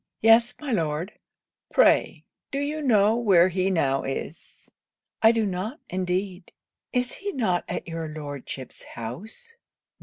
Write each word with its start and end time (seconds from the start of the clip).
'Yes, 0.19 0.55
my 0.59 0.71
Lord.' 0.71 1.13
'Pray, 1.71 2.25
do 2.49 2.57
you 2.57 2.81
know 2.81 3.15
where 3.15 3.49
he 3.49 3.69
now 3.69 4.01
is?' 4.03 4.71
'I 5.21 5.31
do 5.31 5.45
not, 5.45 5.79
indeed. 5.91 6.51
Is 6.91 7.17
he 7.17 7.31
not 7.33 7.65
at 7.67 7.87
your 7.87 8.07
Lordship's 8.09 8.83
house?' 8.95 9.57